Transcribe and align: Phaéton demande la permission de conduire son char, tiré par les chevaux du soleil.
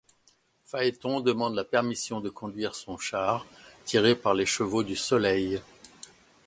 Phaéton 0.65 1.19
demande 1.19 1.53
la 1.53 1.63
permission 1.63 2.21
de 2.21 2.31
conduire 2.31 2.73
son 2.73 2.97
char, 2.97 3.45
tiré 3.85 4.15
par 4.15 4.33
les 4.33 4.47
chevaux 4.47 4.81
du 4.81 4.95
soleil. 4.95 5.61